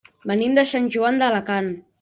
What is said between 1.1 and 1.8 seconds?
d'Alacant.